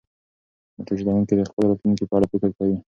موټر 0.75 0.93
چلونکی 0.99 1.33
د 1.37 1.41
خپل 1.49 1.63
راتلونکي 1.69 2.03
په 2.07 2.13
اړه 2.17 2.27
فکر 2.31 2.49
کوي. 2.57 2.77